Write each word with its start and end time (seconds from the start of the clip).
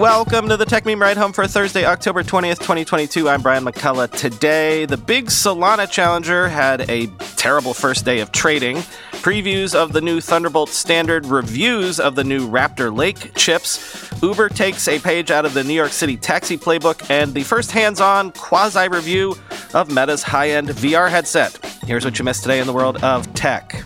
Welcome 0.00 0.48
to 0.48 0.56
the 0.56 0.64
Techmeme 0.64 0.98
Ride 0.98 1.18
Home 1.18 1.34
for 1.34 1.46
Thursday, 1.46 1.84
October 1.84 2.22
20th, 2.22 2.60
2022. 2.60 3.28
I'm 3.28 3.42
Brian 3.42 3.66
McCullough. 3.66 4.10
Today, 4.10 4.86
the 4.86 4.96
big 4.96 5.26
Solana 5.26 5.90
Challenger 5.90 6.48
had 6.48 6.88
a 6.88 7.08
terrible 7.36 7.74
first 7.74 8.06
day 8.06 8.20
of 8.20 8.32
trading. 8.32 8.78
Previews 9.20 9.74
of 9.74 9.92
the 9.92 10.00
new 10.00 10.22
Thunderbolt 10.22 10.70
standard, 10.70 11.26
reviews 11.26 12.00
of 12.00 12.14
the 12.14 12.24
new 12.24 12.48
Raptor 12.48 12.96
Lake 12.96 13.34
chips. 13.34 14.10
Uber 14.22 14.48
takes 14.48 14.88
a 14.88 14.98
page 15.00 15.30
out 15.30 15.44
of 15.44 15.52
the 15.52 15.62
New 15.62 15.74
York 15.74 15.92
City 15.92 16.16
taxi 16.16 16.56
playbook, 16.56 17.10
and 17.10 17.34
the 17.34 17.42
first 17.42 17.70
hands 17.70 18.00
on 18.00 18.32
quasi 18.32 18.88
review 18.88 19.36
of 19.74 19.90
Meta's 19.90 20.22
high 20.22 20.48
end 20.48 20.68
VR 20.68 21.10
headset. 21.10 21.58
Here's 21.84 22.06
what 22.06 22.18
you 22.18 22.24
missed 22.24 22.40
today 22.40 22.58
in 22.58 22.66
the 22.66 22.72
world 22.72 23.04
of 23.04 23.30
tech. 23.34 23.84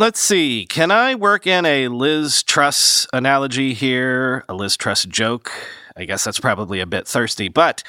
Let's 0.00 0.20
see. 0.20 0.64
Can 0.64 0.92
I 0.92 1.16
work 1.16 1.44
in 1.44 1.66
a 1.66 1.88
Liz 1.88 2.44
Truss 2.44 3.08
analogy 3.12 3.74
here? 3.74 4.44
A 4.48 4.54
Liz 4.54 4.76
Truss 4.76 5.04
joke? 5.04 5.50
I 5.96 6.04
guess 6.04 6.22
that's 6.22 6.38
probably 6.38 6.78
a 6.78 6.86
bit 6.86 7.08
thirsty, 7.08 7.48
but 7.48 7.82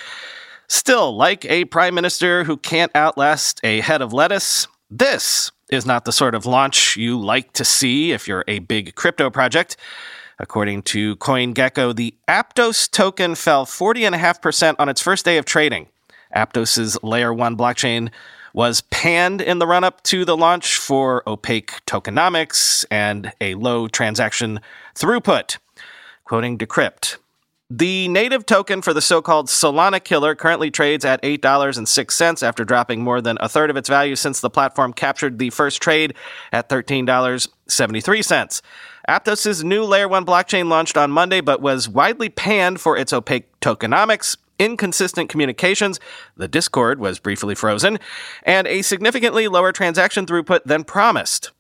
still, 0.68 1.16
like 1.16 1.46
a 1.46 1.66
prime 1.66 1.94
minister 1.94 2.46
who 2.46 2.58
can't 2.58 2.92
outlast 2.96 3.60
a 3.64 3.82
head 3.82 4.02
of 4.02 4.12
lettuce, 4.12 4.68
this 4.90 5.52
is 5.70 5.86
not 5.86 6.06
the 6.06 6.12
sort 6.12 6.34
of 6.34 6.48
launch 6.48 6.98
you 6.98 7.16
like 7.16 7.54
to 7.54 7.64
see 7.64 8.12
if 8.12 8.28
you're 8.28 8.44
a 8.48 8.58
big 8.58 8.96
crypto 8.96 9.30
project. 9.30 9.78
According 10.40 10.82
to 10.84 11.16
CoinGecko, 11.18 11.96
the 11.96 12.16
Aptos 12.28 12.90
token 12.90 13.36
fell 13.36 13.68
40.5% 13.68 14.78
on 14.80 14.90
its 14.90 15.00
first 15.00 15.26
day 15.26 15.38
of 15.38 15.46
trading. 15.46 15.86
Aptos's 16.36 16.98
layer 17.04 17.32
1 17.32 17.56
blockchain 17.56 18.10
was 18.54 18.82
panned 18.82 19.42
in 19.42 19.60
the 19.60 19.68
run 19.68 19.84
up 19.84 20.04
to 20.04 20.26
the 20.26 20.38
launch 20.38 20.78
for 20.78 21.24
opaque 21.28 21.74
tokenomics 21.86 22.86
and 22.90 23.32
a 23.42 23.56
low 23.56 23.88
transaction 23.88 24.60
throughput. 24.96 25.58
Quoting 26.26 26.58
Decrypt. 26.58 27.18
The 27.72 28.08
native 28.08 28.48
token 28.48 28.82
for 28.82 28.96
the 28.96 29.02
so 29.02 29.22
called 29.22 29.46
Solana 29.46 30.04
killer 30.04 30.34
currently 30.34 30.72
trades 30.72 31.06
at 31.06 31.22
$8.06 31.22 32.42
after 32.42 32.66
dropping 32.66 33.04
more 33.04 33.22
than 33.22 33.38
a 33.42 33.48
third 33.48 33.70
of 33.70 33.78
its 33.78 33.88
value 33.88 34.16
since 34.16 34.42
the 34.42 34.50
platform 34.50 34.92
captured 34.92 35.38
the 35.38 35.52
first 35.52 35.80
trade 35.80 36.16
at 36.52 36.68
$13.73. 36.68 38.62
Aptos' 39.08 39.64
new 39.64 39.84
Layer 39.84 40.08
1 40.08 40.26
blockchain 40.26 40.68
launched 40.68 40.98
on 40.98 41.12
Monday 41.12 41.42
but 41.42 41.62
was 41.62 41.88
widely 41.88 42.30
panned 42.30 42.82
for 42.82 42.98
its 42.98 43.14
opaque 43.14 43.60
tokenomics, 43.60 44.36
inconsistent 44.60 45.30
communications, 45.30 46.00
the 46.38 46.48
Discord 46.48 47.00
was 47.00 47.20
briefly 47.20 47.56
frozen, 47.56 47.98
and 48.44 48.68
a 48.68 48.82
significantly 48.82 49.48
lower 49.48 49.72
transaction 49.72 50.26
throughput 50.26 50.64
than 50.66 50.84
promised. 50.84 51.52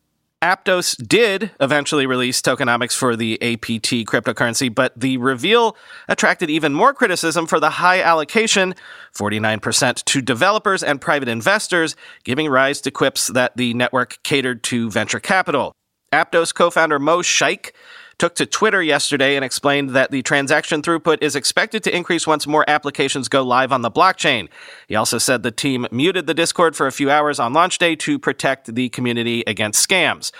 Aptos 0.41 0.95
did 1.05 1.51
eventually 1.59 2.05
release 2.05 2.41
tokenomics 2.41 2.95
for 2.95 3.17
the 3.17 3.33
APT 3.41 4.07
cryptocurrency, 4.07 4.73
but 4.73 4.97
the 4.97 5.17
reveal 5.17 5.75
attracted 6.07 6.49
even 6.49 6.73
more 6.73 6.93
criticism 6.93 7.45
for 7.45 7.59
the 7.59 7.71
high 7.71 8.01
allocation, 8.01 8.73
49% 9.13 10.05
to 10.05 10.21
developers 10.21 10.81
and 10.81 11.01
private 11.01 11.27
investors, 11.27 11.97
giving 12.23 12.47
rise 12.47 12.79
to 12.81 12.91
quips 12.91 13.27
that 13.27 13.57
the 13.57 13.73
network 13.73 14.17
catered 14.23 14.63
to 14.63 14.89
venture 14.89 15.19
capital. 15.19 15.73
Aptos 16.13 16.53
co 16.53 16.69
founder 16.69 16.99
Mo 16.99 17.21
Shaikh 17.21 17.73
took 18.19 18.35
to 18.35 18.45
Twitter 18.45 18.83
yesterday 18.83 19.35
and 19.35 19.43
explained 19.43 19.91
that 19.91 20.11
the 20.11 20.21
transaction 20.21 20.81
throughput 20.81 21.17
is 21.21 21.35
expected 21.35 21.83
to 21.83 21.95
increase 21.95 22.27
once 22.27 22.45
more 22.45 22.65
applications 22.69 23.27
go 23.27 23.41
live 23.43 23.71
on 23.71 23.81
the 23.81 23.89
blockchain. 23.89 24.49
He 24.87 24.95
also 24.95 25.17
said 25.17 25.41
the 25.41 25.51
team 25.51 25.87
muted 25.91 26.27
the 26.27 26.33
Discord 26.33 26.75
for 26.75 26.85
a 26.85 26.91
few 26.91 27.09
hours 27.09 27.39
on 27.39 27.53
launch 27.53 27.77
day 27.77 27.95
to 27.95 28.19
protect 28.19 28.75
the 28.75 28.89
community 28.89 29.43
against 29.47 29.87
scams. 29.87 30.31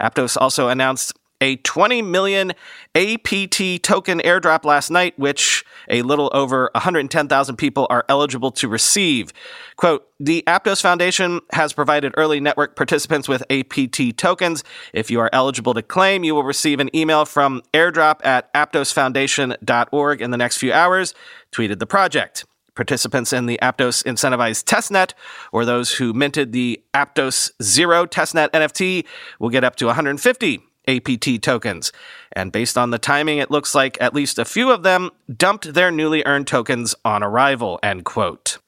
Aptos 0.00 0.36
also 0.38 0.68
announced 0.68 1.17
a 1.40 1.56
20 1.56 2.02
million 2.02 2.52
APT 2.94 3.82
token 3.82 4.20
airdrop 4.20 4.64
last 4.64 4.90
night, 4.90 5.18
which 5.18 5.64
a 5.88 6.02
little 6.02 6.30
over 6.32 6.70
110,000 6.74 7.56
people 7.56 7.86
are 7.90 8.04
eligible 8.08 8.50
to 8.52 8.68
receive. 8.68 9.32
Quote, 9.76 10.08
the 10.20 10.42
Aptos 10.46 10.82
Foundation 10.82 11.40
has 11.52 11.72
provided 11.72 12.12
early 12.16 12.40
network 12.40 12.74
participants 12.74 13.28
with 13.28 13.42
APT 13.50 14.16
tokens. 14.16 14.64
If 14.92 15.10
you 15.10 15.20
are 15.20 15.30
eligible 15.32 15.74
to 15.74 15.82
claim, 15.82 16.24
you 16.24 16.34
will 16.34 16.44
receive 16.44 16.80
an 16.80 16.94
email 16.94 17.24
from 17.24 17.62
airdrop 17.72 18.24
at 18.24 18.52
aptosfoundation.org 18.54 20.20
in 20.20 20.30
the 20.30 20.36
next 20.36 20.58
few 20.58 20.72
hours, 20.72 21.14
tweeted 21.52 21.78
the 21.78 21.86
project. 21.86 22.44
Participants 22.74 23.32
in 23.32 23.46
the 23.46 23.58
Aptos 23.60 24.04
incentivized 24.04 24.62
testnet 24.62 25.12
or 25.50 25.64
those 25.64 25.94
who 25.94 26.12
minted 26.12 26.52
the 26.52 26.80
Aptos 26.94 27.50
Zero 27.60 28.06
testnet 28.06 28.50
NFT 28.50 29.04
will 29.40 29.50
get 29.50 29.64
up 29.64 29.74
to 29.76 29.86
150 29.86 30.67
APT 30.88 31.42
tokens. 31.42 31.92
And 32.32 32.50
based 32.50 32.78
on 32.78 32.90
the 32.90 32.98
timing, 32.98 33.38
it 33.38 33.50
looks 33.50 33.74
like 33.74 33.96
at 34.00 34.14
least 34.14 34.38
a 34.38 34.44
few 34.44 34.72
of 34.72 34.82
them 34.82 35.10
dumped 35.34 35.74
their 35.74 35.90
newly 35.90 36.24
earned 36.26 36.46
tokens 36.46 36.94
on 37.04 37.22
arrival, 37.22 37.78
end 37.82 38.04
quote. 38.04 38.58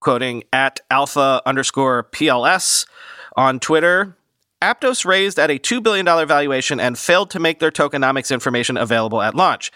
Quoting 0.00 0.44
at 0.52 0.80
alpha 0.90 1.42
underscore 1.44 2.04
PLS 2.04 2.86
on 3.36 3.60
Twitter, 3.60 4.16
Aptos 4.62 5.04
raised 5.04 5.38
at 5.38 5.50
a 5.50 5.58
$2 5.58 5.82
billion 5.82 6.04
valuation 6.26 6.80
and 6.80 6.98
failed 6.98 7.30
to 7.30 7.38
make 7.38 7.60
their 7.60 7.70
tokenomics 7.70 8.32
information 8.32 8.76
available 8.76 9.22
at 9.22 9.34
launch. 9.34 9.70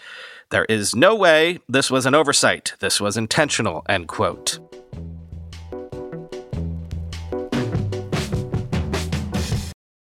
There 0.49 0.65
is 0.65 0.95
no 0.95 1.15
way 1.15 1.59
this 1.69 1.89
was 1.89 2.05
an 2.05 2.13
oversight. 2.13 2.73
This 2.79 2.99
was 2.99 3.17
intentional, 3.17 3.85
end 3.87 4.07
quote. 4.07 4.59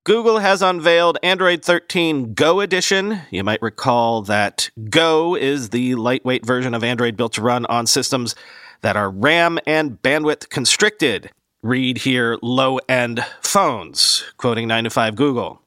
Google 0.06 0.38
has 0.38 0.62
unveiled 0.62 1.18
Android 1.20 1.64
13 1.64 2.34
Go 2.34 2.60
Edition. 2.60 3.22
You 3.32 3.42
might 3.42 3.60
recall 3.60 4.22
that 4.22 4.70
Go 4.88 5.34
is 5.34 5.70
the 5.70 5.96
lightweight 5.96 6.46
version 6.46 6.74
of 6.74 6.84
Android 6.84 7.16
built 7.16 7.32
to 7.32 7.42
run 7.42 7.66
on 7.66 7.88
systems 7.88 8.36
that 8.82 8.96
are 8.96 9.10
RAM 9.10 9.58
and 9.66 10.00
bandwidth 10.00 10.48
constricted. 10.48 11.32
Read 11.60 11.98
here 11.98 12.38
low 12.40 12.78
end 12.88 13.26
phones, 13.40 14.22
quoting 14.36 14.68
9 14.68 14.84
to 14.84 14.90
5 14.90 15.16
Google. 15.16 15.60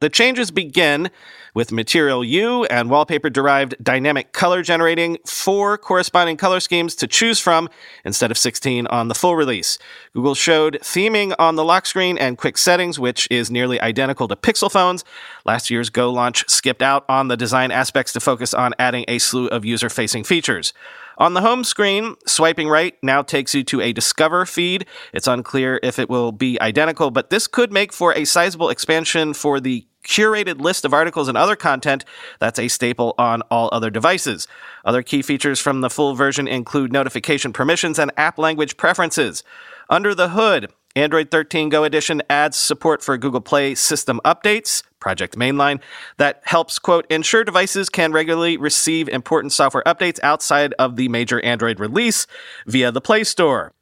The 0.00 0.10
changes 0.10 0.50
begin 0.50 1.08
with 1.54 1.72
Material 1.72 2.22
You 2.22 2.66
and 2.66 2.90
wallpaper 2.90 3.30
derived 3.30 3.82
dynamic 3.82 4.32
color 4.32 4.62
generating, 4.62 5.16
four 5.24 5.78
corresponding 5.78 6.36
color 6.36 6.60
schemes 6.60 6.94
to 6.96 7.06
choose 7.06 7.40
from 7.40 7.70
instead 8.04 8.30
of 8.30 8.36
16 8.36 8.86
on 8.88 9.08
the 9.08 9.14
full 9.14 9.36
release. 9.36 9.78
Google 10.12 10.34
showed 10.34 10.78
theming 10.82 11.34
on 11.38 11.56
the 11.56 11.64
lock 11.64 11.86
screen 11.86 12.18
and 12.18 12.36
quick 12.36 12.58
settings, 12.58 12.98
which 12.98 13.26
is 13.30 13.50
nearly 13.50 13.80
identical 13.80 14.28
to 14.28 14.36
Pixel 14.36 14.70
phones. 14.70 15.02
Last 15.46 15.70
year's 15.70 15.88
Go 15.88 16.12
launch 16.12 16.44
skipped 16.46 16.82
out 16.82 17.06
on 17.08 17.28
the 17.28 17.36
design 17.38 17.70
aspects 17.70 18.12
to 18.12 18.20
focus 18.20 18.52
on 18.52 18.74
adding 18.78 19.06
a 19.08 19.18
slew 19.18 19.46
of 19.46 19.64
user 19.64 19.88
facing 19.88 20.24
features. 20.24 20.74
On 21.18 21.32
the 21.32 21.40
home 21.40 21.64
screen, 21.64 22.14
swiping 22.26 22.68
right 22.68 22.94
now 23.02 23.22
takes 23.22 23.54
you 23.54 23.64
to 23.64 23.80
a 23.80 23.92
Discover 23.92 24.44
feed. 24.44 24.86
It's 25.14 25.26
unclear 25.26 25.80
if 25.82 25.98
it 25.98 26.10
will 26.10 26.30
be 26.30 26.60
identical, 26.60 27.10
but 27.10 27.30
this 27.30 27.46
could 27.46 27.72
make 27.72 27.92
for 27.92 28.12
a 28.14 28.26
sizable 28.26 28.68
expansion 28.68 29.32
for 29.32 29.58
the 29.58 29.86
curated 30.04 30.60
list 30.60 30.84
of 30.84 30.92
articles 30.92 31.26
and 31.26 31.36
other 31.36 31.56
content 31.56 32.04
that's 32.38 32.58
a 32.58 32.68
staple 32.68 33.14
on 33.18 33.42
all 33.50 33.68
other 33.72 33.90
devices. 33.90 34.46
Other 34.84 35.02
key 35.02 35.22
features 35.22 35.58
from 35.58 35.80
the 35.80 35.90
full 35.90 36.14
version 36.14 36.46
include 36.46 36.92
notification 36.92 37.52
permissions 37.52 37.98
and 37.98 38.12
app 38.16 38.38
language 38.38 38.76
preferences. 38.76 39.42
Under 39.88 40.14
the 40.14 40.30
hood, 40.30 40.70
Android 40.94 41.30
13 41.30 41.68
Go 41.68 41.84
Edition 41.84 42.22
adds 42.30 42.56
support 42.56 43.02
for 43.02 43.16
Google 43.18 43.40
Play 43.40 43.74
system 43.74 44.20
updates, 44.24 44.82
Project 45.06 45.38
Mainline, 45.38 45.80
that 46.16 46.42
helps, 46.42 46.80
quote, 46.80 47.06
ensure 47.08 47.44
devices 47.44 47.88
can 47.88 48.10
regularly 48.10 48.56
receive 48.56 49.08
important 49.08 49.52
software 49.52 49.84
updates 49.84 50.18
outside 50.24 50.74
of 50.80 50.96
the 50.96 51.06
major 51.06 51.40
Android 51.42 51.78
release 51.78 52.26
via 52.66 52.90
the 52.90 53.00
Play 53.00 53.22
Store. 53.22 53.72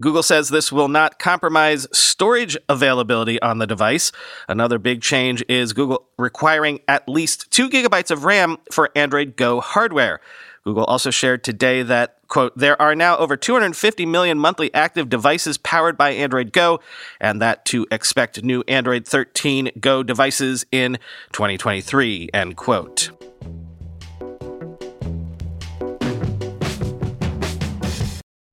Google 0.00 0.22
says 0.22 0.50
this 0.50 0.70
will 0.70 0.86
not 0.86 1.18
compromise 1.18 1.88
storage 1.92 2.56
availability 2.68 3.42
on 3.42 3.58
the 3.58 3.66
device. 3.66 4.12
Another 4.48 4.78
big 4.78 5.02
change 5.02 5.42
is 5.48 5.72
Google 5.72 6.06
requiring 6.16 6.78
at 6.86 7.08
least 7.08 7.50
two 7.50 7.68
gigabytes 7.68 8.12
of 8.12 8.24
RAM 8.24 8.58
for 8.70 8.90
Android 8.94 9.34
Go 9.34 9.60
hardware. 9.60 10.20
Google 10.68 10.84
also 10.84 11.10
shared 11.10 11.42
today 11.42 11.82
that, 11.82 12.18
quote, 12.28 12.52
there 12.54 12.80
are 12.80 12.94
now 12.94 13.16
over 13.16 13.38
250 13.38 14.04
million 14.04 14.38
monthly 14.38 14.72
active 14.74 15.08
devices 15.08 15.56
powered 15.56 15.96
by 15.96 16.10
Android 16.10 16.52
Go, 16.52 16.80
and 17.18 17.40
that 17.40 17.64
to 17.66 17.86
expect 17.90 18.42
new 18.44 18.62
Android 18.68 19.06
13 19.06 19.70
Go 19.80 20.02
devices 20.02 20.66
in 20.70 20.98
2023, 21.32 22.28
end 22.34 22.56
quote. 22.58 23.17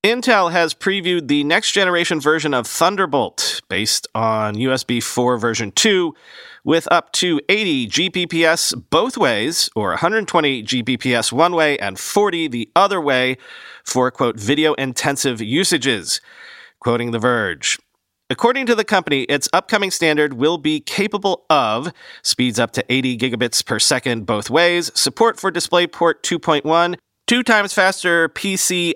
Intel 0.05 0.51
has 0.51 0.75
previewed 0.75 1.29
the 1.29 1.43
next 1.43 1.71
generation 1.71 2.21
version 2.21 2.53
of 2.53 2.67
Thunderbolt 2.67 3.63
based 3.69 4.07
on 4.13 4.53
USB 4.53 5.01
4 5.01 5.39
version 5.39 5.71
2 5.71 6.13
with 6.63 6.87
up 6.91 7.11
to 7.13 7.41
80 7.49 7.87
Gbps 7.87 8.83
both 8.91 9.17
ways, 9.17 9.67
or 9.75 9.89
120 9.89 10.61
Gbps 10.61 11.31
one 11.31 11.55
way 11.55 11.79
and 11.79 11.97
40 11.97 12.47
the 12.49 12.69
other 12.75 13.01
way 13.01 13.37
for, 13.83 14.11
quote, 14.11 14.39
video 14.39 14.75
intensive 14.75 15.41
usages. 15.41 16.21
Quoting 16.79 17.09
The 17.09 17.17
Verge. 17.17 17.79
According 18.29 18.67
to 18.67 18.75
the 18.75 18.83
company, 18.83 19.23
its 19.23 19.49
upcoming 19.53 19.89
standard 19.89 20.33
will 20.33 20.59
be 20.59 20.81
capable 20.81 21.45
of 21.49 21.91
speeds 22.21 22.59
up 22.59 22.69
to 22.73 22.85
80 22.89 23.17
gigabits 23.17 23.65
per 23.65 23.79
second 23.79 24.27
both 24.27 24.51
ways, 24.51 24.91
support 24.93 25.39
for 25.39 25.51
DisplayPort 25.51 26.21
2.1, 26.21 26.95
two 27.27 27.43
times 27.43 27.73
faster 27.73 28.29
PCIe 28.29 28.93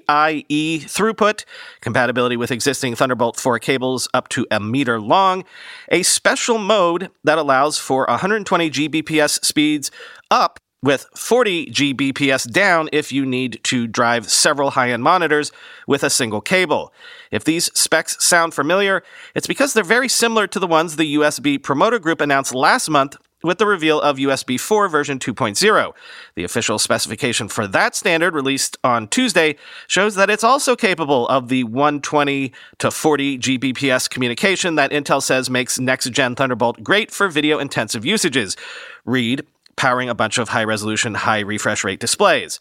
throughput, 0.84 1.46
compatibility 1.82 2.38
with 2.38 2.52
existing 2.52 2.96
Thunderbolt 2.96 3.38
4 3.38 3.60
cables 3.60 4.08
up 4.14 4.30
to 4.30 4.46
a 4.52 4.60
meter 4.60 5.00
long, 5.02 5.44
a 5.90 6.04
special 6.04 6.58
mode 6.58 7.10
that 7.24 7.38
allows 7.38 7.78
for 7.78 8.06
120 8.08 8.70
Gbps 8.70 9.44
speeds 9.44 9.92
up 10.30 10.60
with 10.82 11.08
40 11.16 11.68
Gbps 11.68 12.50
down 12.52 12.88
if 12.94 13.12
you 13.12 13.26
need 13.26 13.60
to 13.64 13.86
drive 13.88 14.30
several 14.32 14.72
high 14.72 14.92
end 14.92 15.04
monitors 15.04 15.52
with 15.88 16.04
a 16.04 16.10
single 16.10 16.40
cable. 16.40 16.94
If 17.32 17.44
these 17.44 17.66
specs 17.78 18.24
sound 18.24 18.54
familiar, 18.54 19.04
it's 19.36 19.48
because 19.48 19.74
they're 19.74 19.84
very 19.84 20.08
similar 20.08 20.48
to 20.48 20.60
the 20.60 20.68
ones 20.68 20.96
the 20.96 21.16
USB 21.16 21.62
Promoter 21.62 22.00
Group 22.00 22.22
announced 22.22 22.56
last 22.56 22.90
month 22.90 23.18
with 23.44 23.58
the 23.58 23.66
reveal 23.66 24.02
of 24.02 24.18
USB 24.18 24.60
4 24.60 24.88
version 24.90 25.20
2.0. 25.20 25.94
The 26.36 26.44
official 26.44 26.80
specification 26.80 27.48
for 27.48 27.68
that 27.68 27.96
standard, 27.96 28.34
released 28.34 28.78
on 28.84 29.08
Tuesday, 29.08 29.56
shows 29.88 30.16
that 30.16 30.30
it's 30.30 30.44
also 30.44 30.76
capable 30.76 31.28
of 31.28 31.48
the 31.48 31.64
120 31.64 32.52
to 32.80 32.92
40 32.92 33.40
Gbps 33.40 34.10
communication 34.10 34.76
that 34.76 34.92
Intel 34.92 35.22
says 35.22 35.50
makes 35.50 35.80
next 35.80 36.10
gen 36.12 36.36
Thunderbolt 36.36 36.84
great 36.84 37.12
for 37.12 37.28
video 37.28 37.60
intensive 37.60 38.06
usages. 38.06 38.58
Read, 39.06 39.46
powering 39.76 40.10
a 40.10 40.16
bunch 40.16 40.38
of 40.38 40.50
high 40.50 40.64
resolution, 40.64 41.14
high 41.16 41.40
refresh 41.40 41.84
rate 41.84 42.00
displays. 42.00 42.60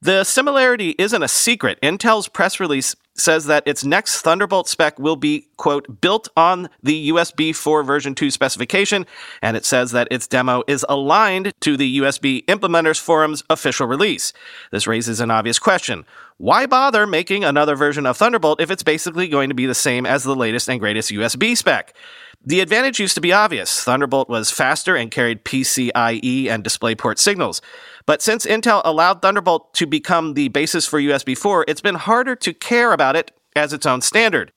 The 0.00 0.24
similarity 0.24 0.94
isn't 0.98 1.22
a 1.22 1.28
secret. 1.28 1.78
Intel's 1.82 2.28
press 2.28 2.60
release 2.60 2.94
says 3.14 3.46
that 3.46 3.66
its 3.66 3.84
next 3.84 4.20
Thunderbolt 4.22 4.68
spec 4.68 4.98
will 4.98 5.16
be, 5.16 5.46
quote, 5.56 6.00
built 6.00 6.28
on 6.36 6.68
the 6.82 7.10
USB 7.10 7.54
4 7.54 7.82
version 7.82 8.14
2 8.14 8.30
specification, 8.30 9.06
and 9.42 9.56
it 9.56 9.64
says 9.64 9.92
that 9.92 10.08
its 10.10 10.26
demo 10.26 10.62
is 10.66 10.84
aligned 10.88 11.52
to 11.60 11.76
the 11.76 11.98
USB 11.98 12.44
Implementers 12.46 13.00
Forum's 13.00 13.44
official 13.50 13.86
release. 13.86 14.32
This 14.70 14.86
raises 14.86 15.20
an 15.20 15.30
obvious 15.30 15.58
question. 15.58 16.04
Why 16.38 16.66
bother 16.66 17.06
making 17.06 17.44
another 17.44 17.76
version 17.76 18.06
of 18.06 18.16
Thunderbolt 18.16 18.60
if 18.60 18.70
it's 18.70 18.82
basically 18.82 19.28
going 19.28 19.48
to 19.48 19.54
be 19.54 19.66
the 19.66 19.74
same 19.74 20.04
as 20.04 20.24
the 20.24 20.34
latest 20.34 20.68
and 20.68 20.80
greatest 20.80 21.10
USB 21.10 21.56
spec? 21.56 21.94
The 22.46 22.60
advantage 22.60 23.00
used 23.00 23.14
to 23.14 23.22
be 23.22 23.32
obvious. 23.32 23.82
Thunderbolt 23.82 24.28
was 24.28 24.50
faster 24.50 24.94
and 24.96 25.10
carried 25.10 25.46
PCIe 25.46 26.50
and 26.50 26.62
DisplayPort 26.62 27.18
signals. 27.18 27.62
But 28.04 28.20
since 28.20 28.44
Intel 28.44 28.82
allowed 28.84 29.22
Thunderbolt 29.22 29.72
to 29.74 29.86
become 29.86 30.34
the 30.34 30.48
basis 30.48 30.86
for 30.86 31.00
USB 31.00 31.38
4, 31.38 31.64
it's 31.66 31.80
been 31.80 31.94
harder 31.94 32.36
to 32.36 32.52
care 32.52 32.92
about 32.92 33.16
it 33.16 33.30
as 33.56 33.72
its 33.72 33.86
own 33.86 34.02
standard. 34.02 34.52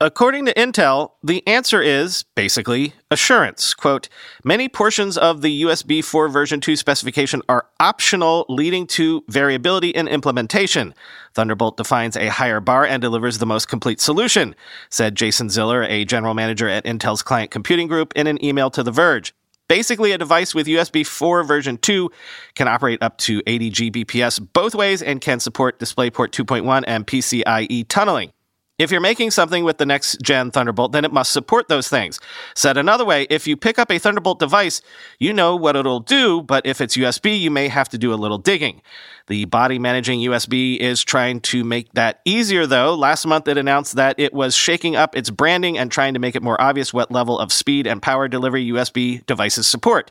According 0.00 0.46
to 0.46 0.54
Intel, 0.54 1.12
the 1.22 1.46
answer 1.46 1.80
is 1.80 2.24
basically 2.34 2.94
assurance. 3.12 3.72
Quote, 3.74 4.08
many 4.42 4.68
portions 4.68 5.16
of 5.16 5.40
the 5.40 5.62
USB 5.62 6.02
4 6.02 6.28
version 6.28 6.60
2 6.60 6.74
specification 6.74 7.42
are 7.48 7.66
optional, 7.78 8.44
leading 8.48 8.88
to 8.88 9.22
variability 9.28 9.90
in 9.90 10.08
implementation. 10.08 10.94
Thunderbolt 11.34 11.76
defines 11.76 12.16
a 12.16 12.26
higher 12.26 12.58
bar 12.58 12.84
and 12.84 13.00
delivers 13.00 13.38
the 13.38 13.46
most 13.46 13.68
complete 13.68 14.00
solution, 14.00 14.56
said 14.90 15.14
Jason 15.14 15.48
Ziller, 15.48 15.84
a 15.84 16.04
general 16.04 16.34
manager 16.34 16.68
at 16.68 16.84
Intel's 16.84 17.22
Client 17.22 17.52
Computing 17.52 17.86
Group, 17.86 18.12
in 18.16 18.26
an 18.26 18.44
email 18.44 18.70
to 18.70 18.82
The 18.82 18.90
Verge. 18.90 19.32
Basically, 19.68 20.10
a 20.10 20.18
device 20.18 20.56
with 20.56 20.66
USB 20.66 21.06
4 21.06 21.44
version 21.44 21.78
2 21.78 22.10
can 22.56 22.66
operate 22.66 23.00
up 23.00 23.16
to 23.18 23.42
80 23.46 23.70
Gbps 23.70 24.44
both 24.52 24.74
ways 24.74 25.02
and 25.02 25.20
can 25.20 25.38
support 25.38 25.78
DisplayPort 25.78 26.30
2.1 26.30 26.82
and 26.86 27.06
PCIe 27.06 27.86
tunneling. 27.88 28.32
If 28.76 28.90
you're 28.90 29.00
making 29.00 29.30
something 29.30 29.62
with 29.62 29.78
the 29.78 29.86
next 29.86 30.20
gen 30.20 30.50
Thunderbolt, 30.50 30.90
then 30.90 31.04
it 31.04 31.12
must 31.12 31.32
support 31.32 31.68
those 31.68 31.86
things. 31.86 32.18
Said 32.56 32.76
another 32.76 33.04
way, 33.04 33.24
if 33.30 33.46
you 33.46 33.56
pick 33.56 33.78
up 33.78 33.88
a 33.88 34.00
Thunderbolt 34.00 34.40
device, 34.40 34.82
you 35.20 35.32
know 35.32 35.54
what 35.54 35.76
it'll 35.76 36.00
do, 36.00 36.42
but 36.42 36.66
if 36.66 36.80
it's 36.80 36.96
USB, 36.96 37.38
you 37.38 37.52
may 37.52 37.68
have 37.68 37.88
to 37.90 37.98
do 37.98 38.12
a 38.12 38.16
little 38.16 38.36
digging. 38.36 38.82
The 39.28 39.44
body 39.44 39.78
managing 39.78 40.18
USB 40.18 40.76
is 40.76 41.04
trying 41.04 41.40
to 41.42 41.62
make 41.62 41.92
that 41.92 42.20
easier, 42.24 42.66
though. 42.66 42.96
Last 42.96 43.24
month, 43.26 43.46
it 43.46 43.56
announced 43.56 43.94
that 43.94 44.18
it 44.18 44.34
was 44.34 44.56
shaking 44.56 44.96
up 44.96 45.16
its 45.16 45.30
branding 45.30 45.78
and 45.78 45.88
trying 45.88 46.14
to 46.14 46.20
make 46.20 46.34
it 46.34 46.42
more 46.42 46.60
obvious 46.60 46.92
what 46.92 47.12
level 47.12 47.38
of 47.38 47.52
speed 47.52 47.86
and 47.86 48.02
power 48.02 48.26
delivery 48.26 48.66
USB 48.66 49.24
devices 49.26 49.68
support. 49.68 50.10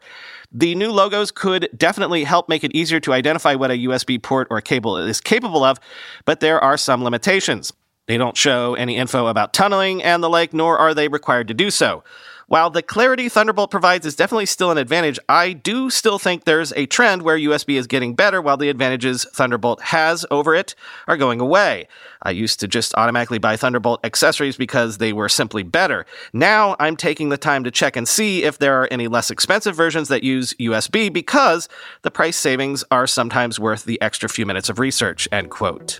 The 0.53 0.73
new 0.73 0.93
logos 0.93 1.31
could 1.31 1.67
definitely 1.75 2.23
help 2.23 2.47
make 2.47 2.63
it 2.63 2.73
easier 2.73 3.01
to 3.01 3.11
identify 3.11 3.55
what 3.55 3.71
a 3.71 3.85
USB 3.85 4.23
port 4.23 4.47
or 4.49 4.61
cable 4.61 4.95
is 4.95 5.19
capable 5.19 5.65
of, 5.65 5.81
but 6.23 6.39
there 6.39 6.63
are 6.63 6.77
some 6.77 7.03
limitations. 7.03 7.73
They 8.07 8.17
don't 8.17 8.35
show 8.35 8.75
any 8.75 8.97
info 8.97 9.27
about 9.27 9.53
tunneling 9.53 10.03
and 10.03 10.21
the 10.21 10.29
like, 10.29 10.53
nor 10.53 10.77
are 10.77 10.93
they 10.93 11.07
required 11.07 11.47
to 11.47 11.53
do 11.53 11.71
so. 11.71 12.03
While 12.47 12.69
the 12.69 12.81
clarity 12.81 13.29
Thunderbolt 13.29 13.71
provides 13.71 14.05
is 14.05 14.15
definitely 14.15 14.45
still 14.45 14.69
an 14.69 14.77
advantage, 14.77 15.17
I 15.29 15.53
do 15.53 15.89
still 15.89 16.19
think 16.19 16.43
there's 16.43 16.73
a 16.73 16.85
trend 16.85 17.21
where 17.21 17.37
USB 17.37 17.75
is 17.79 17.87
getting 17.87 18.15
better 18.15 18.41
while 18.41 18.57
the 18.57 18.69
advantages 18.69 19.25
Thunderbolt 19.33 19.81
has 19.81 20.25
over 20.29 20.53
it 20.53 20.75
are 21.07 21.17
going 21.17 21.39
away. 21.39 21.87
I 22.21 22.31
used 22.31 22.59
to 22.59 22.67
just 22.67 22.93
automatically 22.95 23.39
buy 23.39 23.55
Thunderbolt 23.55 24.05
accessories 24.05 24.57
because 24.57 24.97
they 24.97 25.13
were 25.13 25.29
simply 25.29 25.63
better. 25.63 26.05
Now 26.33 26.75
I'm 26.79 26.97
taking 26.97 27.29
the 27.29 27.37
time 27.37 27.63
to 27.63 27.71
check 27.71 27.95
and 27.95 28.07
see 28.07 28.43
if 28.43 28.57
there 28.59 28.81
are 28.81 28.89
any 28.91 29.07
less 29.07 29.31
expensive 29.31 29.75
versions 29.75 30.09
that 30.09 30.23
use 30.23 30.53
USB 30.55 31.11
because 31.11 31.69
the 32.01 32.11
price 32.11 32.37
savings 32.37 32.83
are 32.91 33.07
sometimes 33.07 33.59
worth 33.59 33.85
the 33.85 34.01
extra 34.01 34.27
few 34.27 34.45
minutes 34.45 34.69
of 34.69 34.79
research. 34.79 35.27
End 35.31 35.49
quote. 35.49 35.99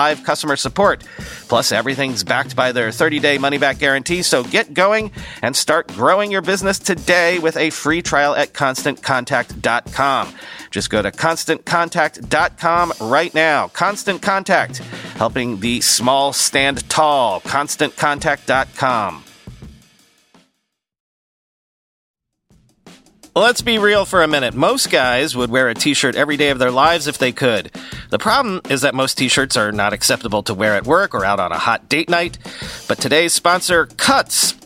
live 0.00 0.24
customer 0.24 0.56
support. 0.56 1.04
Plus, 1.48 1.72
everything's 1.72 2.24
backed 2.24 2.56
by 2.56 2.72
their 2.72 2.90
30 2.90 3.18
day 3.18 3.36
money 3.36 3.58
back 3.58 3.78
guarantee, 3.78 4.22
so 4.22 4.42
get 4.42 4.72
going 4.72 5.12
and 5.42 5.54
start 5.54 5.88
growing 5.88 6.30
your 6.30 6.40
business 6.40 6.78
today 6.78 7.38
with 7.38 7.56
a 7.58 7.68
free 7.68 8.00
trial 8.00 8.34
at 8.34 8.54
constantcontact.com. 8.54 10.34
Just 10.70 10.88
go 10.88 11.02
to 11.02 11.10
constantcontact.com 11.10 12.92
right 13.00 13.34
now. 13.34 13.68
Constant 13.68 14.22
Contact, 14.22 14.78
helping 15.18 15.60
the 15.60 15.80
small 15.82 16.32
stand 16.32 16.88
tall. 16.88 17.40
ConstantContact.com. 17.40 19.24
Let's 23.36 23.62
be 23.62 23.78
real 23.78 24.04
for 24.06 24.24
a 24.24 24.28
minute. 24.28 24.54
Most 24.54 24.90
guys 24.90 25.36
would 25.36 25.50
wear 25.50 25.68
a 25.68 25.74
t 25.74 25.94
shirt 25.94 26.16
every 26.16 26.36
day 26.36 26.50
of 26.50 26.58
their 26.58 26.72
lives 26.72 27.06
if 27.06 27.18
they 27.18 27.30
could. 27.30 27.70
The 28.10 28.18
problem 28.18 28.60
is 28.68 28.80
that 28.80 28.94
most 28.94 29.18
t 29.18 29.28
shirts 29.28 29.56
are 29.56 29.70
not 29.70 29.92
acceptable 29.92 30.42
to 30.42 30.52
wear 30.52 30.74
at 30.74 30.84
work 30.84 31.14
or 31.14 31.24
out 31.24 31.38
on 31.38 31.52
a 31.52 31.58
hot 31.58 31.88
date 31.88 32.08
night. 32.08 32.38
But 32.88 32.98
today's 32.98 33.32
sponsor, 33.32 33.86
Cuts, 33.86 34.52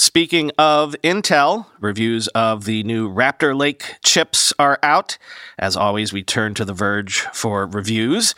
Speaking 0.00 0.50
of 0.56 0.96
Intel, 1.04 1.66
reviews 1.78 2.26
of 2.28 2.64
the 2.64 2.82
new 2.84 3.06
Raptor 3.06 3.54
Lake 3.54 3.96
chips 4.02 4.50
are 4.58 4.78
out. 4.82 5.18
As 5.58 5.76
always, 5.76 6.10
we 6.10 6.22
turn 6.22 6.54
to 6.54 6.64
The 6.64 6.72
Verge 6.72 7.18
for 7.34 7.66
reviews. 7.66 8.34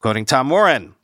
Quoting 0.00 0.24
Tom 0.24 0.48
Warren, 0.48 0.94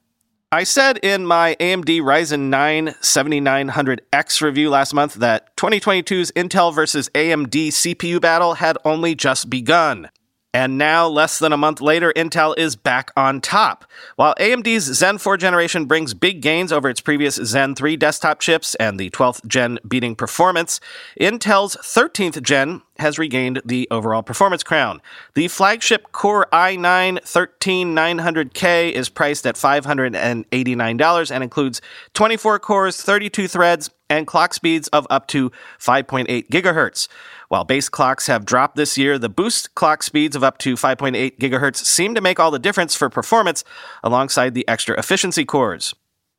I 0.50 0.64
said 0.64 0.96
in 1.02 1.26
my 1.26 1.54
AMD 1.60 2.00
Ryzen 2.00 2.48
9 2.48 2.94
7900X 3.02 4.40
review 4.40 4.70
last 4.70 4.94
month 4.94 5.16
that 5.16 5.54
2022's 5.58 6.32
Intel 6.32 6.74
versus 6.74 7.10
AMD 7.10 7.68
CPU 7.68 8.22
battle 8.22 8.54
had 8.54 8.78
only 8.86 9.14
just 9.14 9.50
begun. 9.50 10.08
And 10.52 10.76
now, 10.78 11.06
less 11.06 11.38
than 11.38 11.52
a 11.52 11.56
month 11.56 11.80
later, 11.80 12.12
Intel 12.16 12.58
is 12.58 12.74
back 12.74 13.12
on 13.16 13.40
top. 13.40 13.84
While 14.16 14.34
AMD's 14.40 14.82
Zen 14.82 15.18
4 15.18 15.36
generation 15.36 15.84
brings 15.84 16.12
big 16.12 16.42
gains 16.42 16.72
over 16.72 16.88
its 16.88 17.00
previous 17.00 17.36
Zen 17.36 17.76
3 17.76 17.96
desktop 17.96 18.40
chips 18.40 18.74
and 18.74 18.98
the 18.98 19.10
12th 19.10 19.46
gen 19.46 19.78
beating 19.86 20.16
performance, 20.16 20.80
Intel's 21.20 21.76
13th 21.76 22.42
gen 22.42 22.82
has 22.98 23.16
regained 23.16 23.62
the 23.64 23.86
overall 23.92 24.24
performance 24.24 24.64
crown. 24.64 25.00
The 25.34 25.46
flagship 25.46 26.10
Core 26.10 26.48
i9 26.52 27.20
13900K 27.20 28.90
is 28.90 29.08
priced 29.08 29.46
at 29.46 29.54
$589 29.54 31.30
and 31.30 31.44
includes 31.44 31.80
24 32.14 32.58
cores, 32.58 33.00
32 33.00 33.46
threads, 33.46 33.90
and 34.10 34.26
clock 34.26 34.52
speeds 34.52 34.88
of 34.88 35.06
up 35.08 35.26
to 35.28 35.50
5.8 35.78 36.48
gigahertz. 36.48 37.08
While 37.48 37.64
base 37.64 37.88
clocks 37.88 38.26
have 38.26 38.44
dropped 38.44 38.76
this 38.76 38.98
year, 38.98 39.18
the 39.18 39.28
boost 39.30 39.74
clock 39.74 40.02
speeds 40.02 40.36
of 40.36 40.44
up 40.44 40.58
to 40.58 40.74
5.8 40.74 41.38
gigahertz 41.38 41.76
seem 41.76 42.14
to 42.14 42.20
make 42.20 42.38
all 42.38 42.50
the 42.50 42.58
difference 42.58 42.94
for 42.94 43.08
performance 43.08 43.64
alongside 44.04 44.54
the 44.54 44.68
extra 44.68 44.98
efficiency 44.98 45.44
cores. 45.44 45.94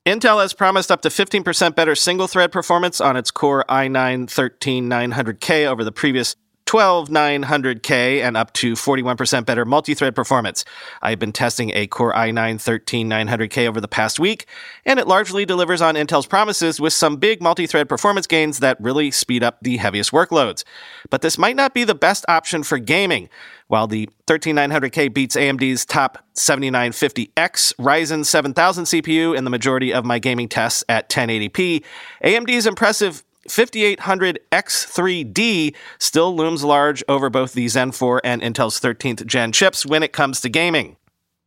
Intel 0.05 0.41
has 0.41 0.53
promised 0.53 0.91
up 0.91 1.01
to 1.01 1.09
15% 1.09 1.75
better 1.75 1.93
single 1.93 2.27
thread 2.27 2.51
performance 2.51 2.99
on 2.99 3.15
its 3.15 3.29
Core 3.29 3.63
i9 3.69 4.25
13900K 4.25 5.67
over 5.67 5.83
the 5.83 5.91
previous 5.91 6.35
12900K 6.71 8.21
and 8.21 8.37
up 8.37 8.53
to 8.53 8.73
41% 8.73 9.45
better 9.45 9.65
multi-thread 9.65 10.15
performance. 10.15 10.63
I've 11.01 11.19
been 11.19 11.33
testing 11.33 11.71
a 11.75 11.85
Core 11.87 12.13
i9 12.13 12.55
13900K 12.55 13.67
over 13.67 13.81
the 13.81 13.89
past 13.89 14.21
week, 14.21 14.45
and 14.85 14.97
it 14.97 15.05
largely 15.05 15.45
delivers 15.45 15.81
on 15.81 15.95
Intel's 15.95 16.27
promises 16.27 16.79
with 16.79 16.93
some 16.93 17.17
big 17.17 17.41
multi-thread 17.41 17.89
performance 17.89 18.25
gains 18.25 18.59
that 18.59 18.79
really 18.79 19.11
speed 19.11 19.43
up 19.43 19.57
the 19.61 19.77
heaviest 19.77 20.13
workloads. 20.13 20.63
But 21.09 21.21
this 21.21 21.37
might 21.37 21.57
not 21.57 21.73
be 21.73 21.83
the 21.83 21.93
best 21.93 22.23
option 22.29 22.63
for 22.63 22.77
gaming. 22.77 23.27
While 23.67 23.87
the 23.87 24.09
13900K 24.27 25.13
beats 25.13 25.35
AMD's 25.35 25.85
top 25.85 26.19
7950X 26.35 27.75
Ryzen 27.75 28.25
7000 28.25 28.85
CPU 28.85 29.35
in 29.35 29.43
the 29.43 29.49
majority 29.49 29.93
of 29.93 30.05
my 30.05 30.19
gaming 30.19 30.47
tests 30.47 30.85
at 30.87 31.09
1080p, 31.09 31.83
AMD's 32.23 32.65
impressive 32.65 33.25
5800X3D 33.49 35.75
still 35.99 36.35
looms 36.35 36.63
large 36.63 37.03
over 37.07 37.29
both 37.29 37.53
the 37.53 37.67
Zen 37.67 37.91
4 37.91 38.21
and 38.23 38.41
Intel's 38.41 38.79
13th 38.79 39.25
gen 39.25 39.51
chips 39.51 39.85
when 39.85 40.03
it 40.03 40.13
comes 40.13 40.39
to 40.41 40.49
gaming. 40.49 40.97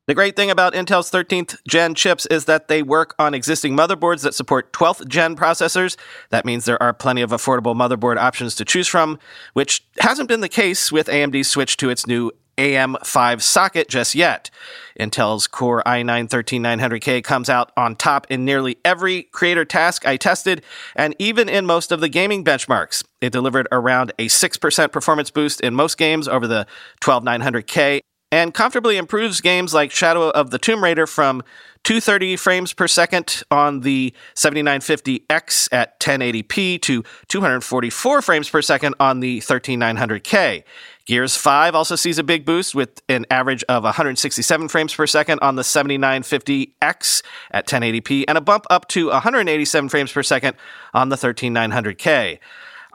The 0.06 0.14
great 0.14 0.36
thing 0.36 0.50
about 0.50 0.74
Intel's 0.74 1.10
13th 1.10 1.56
gen 1.66 1.94
chips 1.94 2.26
is 2.26 2.44
that 2.44 2.68
they 2.68 2.82
work 2.82 3.14
on 3.18 3.32
existing 3.32 3.74
motherboards 3.74 4.22
that 4.22 4.34
support 4.34 4.70
12th 4.74 5.08
gen 5.08 5.34
processors. 5.34 5.96
That 6.28 6.44
means 6.44 6.66
there 6.66 6.82
are 6.82 6.92
plenty 6.92 7.22
of 7.22 7.30
affordable 7.30 7.74
motherboard 7.74 8.18
options 8.18 8.54
to 8.56 8.66
choose 8.66 8.86
from, 8.86 9.18
which 9.54 9.82
hasn't 10.00 10.28
been 10.28 10.42
the 10.42 10.48
case 10.50 10.92
with 10.92 11.06
AMD's 11.06 11.48
switch 11.48 11.78
to 11.78 11.88
its 11.88 12.06
new 12.06 12.30
AM5 12.56 13.42
socket 13.42 13.88
just 13.88 14.14
yet. 14.14 14.50
Intel's 14.99 15.46
Core 15.46 15.82
i9 15.84 16.28
13900K 16.28 17.23
comes 17.23 17.49
out 17.49 17.73
on 17.76 17.96
top 17.96 18.26
in 18.30 18.44
nearly 18.44 18.78
every 18.84 19.25
creator 19.25 19.64
task 19.64 20.06
I 20.06 20.16
tested, 20.16 20.62
and 20.94 21.14
even 21.18 21.49
in 21.49 21.66
most 21.66 21.92
of 21.92 22.00
the 22.00 22.08
gaming 22.08 22.44
benchmarks. 22.44 23.04
It 23.20 23.32
delivered 23.32 23.68
around 23.73 24.12
a 24.18 24.26
6% 24.26 24.92
performance 24.92 25.30
boost 25.30 25.61
in 25.61 25.75
most 25.75 25.96
games 25.96 26.28
over 26.28 26.46
the 26.46 26.66
12900K, 27.00 28.00
and 28.30 28.52
comfortably 28.52 28.96
improves 28.96 29.40
games 29.40 29.73
like 29.73 29.92
Shadow 29.92 30.30
of 30.30 30.50
the 30.50 30.58
Tomb 30.58 30.82
Raider 30.82 31.06
from 31.06 31.42
230 31.84 32.37
frames 32.37 32.73
per 32.73 32.88
second 32.88 33.42
on 33.50 33.80
the 33.80 34.12
7950X 34.34 35.68
at 35.70 36.00
1080p 36.00 36.80
to 36.82 37.04
244 37.28 38.23
frames 38.23 38.49
per 38.49 38.62
second 38.62 38.94
on 38.99 39.20
the 39.20 39.38
13900K. 39.40 40.64
Gears 41.06 41.37
5 41.37 41.75
also 41.75 41.96
sees 41.96 42.18
a 42.18 42.25
big 42.25 42.46
boost 42.46 42.75
with 42.75 43.02
an 43.11 43.26
average 43.30 43.62
of 43.64 43.84
167 43.84 44.68
frames 44.68 44.94
per 44.94 45.06
second 45.06 45.38
on 45.40 45.56
the 45.56 45.62
7950X 45.62 47.23
at 47.50 47.66
1080p 47.66 48.25
and 48.26 48.38
a 48.38 48.40
bump 48.40 48.64
up 48.70 48.88
to 48.88 49.08
187 49.08 49.90
frames 49.90 50.12
per 50.12 50.23
second 50.23 50.56
on 50.94 51.11
the 51.11 51.16
13900K. 51.16 52.38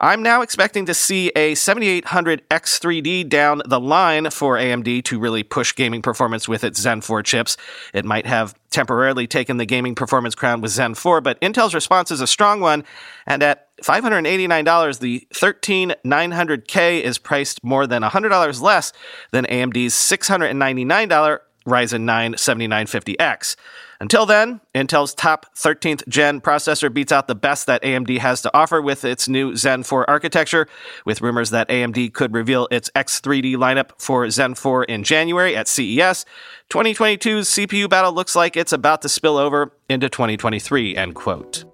I'm 0.02 0.22
now 0.22 0.40
expecting 0.40 0.86
to 0.86 0.94
see 0.94 1.28
a 1.36 1.52
7800X3D 1.52 3.28
down 3.28 3.60
the 3.66 3.78
line 3.78 4.30
for 4.30 4.56
AMD 4.56 5.04
to 5.04 5.18
really 5.18 5.42
push 5.42 5.74
gaming 5.74 6.00
performance 6.00 6.48
with 6.48 6.64
its 6.64 6.80
Zen 6.80 7.02
4 7.02 7.22
chips. 7.22 7.58
It 7.92 8.06
might 8.06 8.24
have 8.24 8.54
temporarily 8.70 9.26
taken 9.26 9.58
the 9.58 9.66
gaming 9.66 9.94
performance 9.94 10.34
crown 10.34 10.62
with 10.62 10.70
Zen 10.70 10.94
4, 10.94 11.20
but 11.20 11.38
Intel's 11.42 11.74
response 11.74 12.10
is 12.10 12.22
a 12.22 12.26
strong 12.26 12.60
one, 12.60 12.82
and 13.26 13.42
at 13.42 13.68
$589, 13.82 14.98
the 15.00 15.26
13900K 15.32 17.00
is 17.00 17.18
priced 17.18 17.62
more 17.64 17.86
than 17.86 18.02
$100 18.02 18.60
less 18.60 18.92
than 19.30 19.44
AMD's 19.46 19.94
$699 19.94 21.40
Ryzen 21.66 22.02
9 22.02 22.34
7950X. 22.34 23.56
Until 24.00 24.24
then, 24.24 24.60
Intel's 24.74 25.14
top 25.14 25.54
13th 25.54 26.08
gen 26.08 26.40
processor 26.40 26.92
beats 26.92 27.12
out 27.12 27.28
the 27.28 27.34
best 27.34 27.66
that 27.66 27.82
AMD 27.82 28.16
has 28.18 28.40
to 28.42 28.50
offer 28.56 28.80
with 28.80 29.04
its 29.04 29.28
new 29.28 29.54
Zen 29.54 29.82
4 29.82 30.08
architecture, 30.08 30.66
with 31.04 31.20
rumors 31.20 31.50
that 31.50 31.68
AMD 31.68 32.14
could 32.14 32.32
reveal 32.32 32.66
its 32.70 32.90
X3D 32.96 33.56
lineup 33.56 33.90
for 33.98 34.28
Zen 34.30 34.54
4 34.54 34.84
in 34.84 35.04
January 35.04 35.54
at 35.54 35.68
CES. 35.68 36.24
2022's 36.70 37.48
CPU 37.50 37.90
battle 37.90 38.12
looks 38.12 38.34
like 38.34 38.56
it's 38.56 38.72
about 38.72 39.02
to 39.02 39.08
spill 39.08 39.36
over 39.36 39.72
into 39.90 40.08
2023, 40.08 40.96
end 40.96 41.14
quote. 41.14 41.69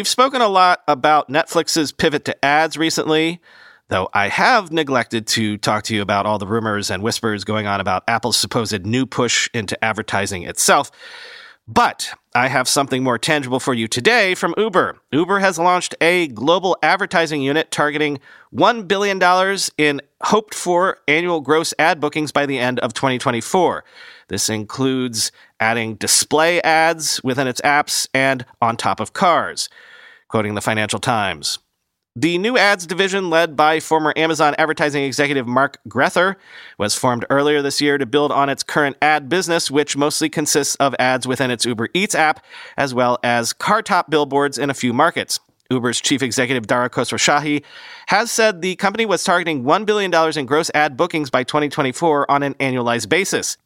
We've 0.00 0.08
spoken 0.08 0.40
a 0.40 0.48
lot 0.48 0.82
about 0.88 1.28
Netflix's 1.28 1.92
pivot 1.92 2.24
to 2.24 2.42
ads 2.42 2.78
recently. 2.78 3.42
Though 3.88 4.08
I 4.14 4.28
have 4.28 4.72
neglected 4.72 5.26
to 5.26 5.58
talk 5.58 5.84
to 5.84 5.94
you 5.94 6.00
about 6.00 6.24
all 6.24 6.38
the 6.38 6.46
rumors 6.46 6.90
and 6.90 7.02
whispers 7.02 7.44
going 7.44 7.66
on 7.66 7.82
about 7.82 8.04
Apple's 8.08 8.38
supposed 8.38 8.86
new 8.86 9.04
push 9.04 9.50
into 9.52 9.84
advertising 9.84 10.44
itself. 10.44 10.90
But 11.68 12.14
I 12.34 12.46
have 12.46 12.68
something 12.68 13.02
more 13.02 13.18
tangible 13.18 13.58
for 13.58 13.74
you 13.74 13.88
today 13.88 14.36
from 14.36 14.54
Uber. 14.56 14.98
Uber 15.10 15.40
has 15.40 15.58
launched 15.58 15.96
a 16.00 16.28
global 16.28 16.76
advertising 16.80 17.42
unit 17.42 17.72
targeting 17.72 18.20
$1 18.54 18.86
billion 18.86 19.20
in 19.76 20.00
hoped 20.22 20.54
for 20.54 20.98
annual 21.08 21.40
gross 21.40 21.74
ad 21.76 21.98
bookings 21.98 22.30
by 22.30 22.46
the 22.46 22.56
end 22.56 22.78
of 22.80 22.94
2024. 22.94 23.84
This 24.28 24.48
includes 24.48 25.32
adding 25.58 25.96
display 25.96 26.62
ads 26.62 27.20
within 27.24 27.48
its 27.48 27.60
apps 27.62 28.06
and 28.14 28.46
on 28.62 28.76
top 28.76 29.00
of 29.00 29.12
cars. 29.12 29.68
Quoting 30.28 30.54
the 30.54 30.60
Financial 30.60 31.00
Times. 31.00 31.58
The 32.16 32.38
new 32.38 32.58
ads 32.58 32.88
division, 32.88 33.30
led 33.30 33.54
by 33.54 33.78
former 33.78 34.12
Amazon 34.16 34.56
advertising 34.58 35.04
executive 35.04 35.46
Mark 35.46 35.78
Grether, 35.86 36.36
was 36.76 36.96
formed 36.96 37.24
earlier 37.30 37.62
this 37.62 37.80
year 37.80 37.98
to 37.98 38.06
build 38.06 38.32
on 38.32 38.48
its 38.48 38.64
current 38.64 38.96
ad 39.00 39.28
business, 39.28 39.70
which 39.70 39.96
mostly 39.96 40.28
consists 40.28 40.74
of 40.76 40.92
ads 40.98 41.28
within 41.28 41.52
its 41.52 41.64
Uber 41.64 41.88
Eats 41.94 42.16
app, 42.16 42.44
as 42.76 42.92
well 42.92 43.20
as 43.22 43.52
car 43.52 43.80
top 43.80 44.10
billboards 44.10 44.58
in 44.58 44.70
a 44.70 44.74
few 44.74 44.92
markets. 44.92 45.38
Uber's 45.70 46.00
chief 46.00 46.20
executive 46.20 46.66
Dara 46.66 46.90
Khosrowshahi 46.90 47.62
has 48.08 48.32
said 48.32 48.60
the 48.60 48.74
company 48.74 49.06
was 49.06 49.22
targeting 49.22 49.62
$1 49.62 49.86
billion 49.86 50.12
in 50.36 50.46
gross 50.46 50.68
ad 50.74 50.96
bookings 50.96 51.30
by 51.30 51.44
2024 51.44 52.28
on 52.28 52.42
an 52.42 52.54
annualized 52.54 53.08
basis. 53.08 53.56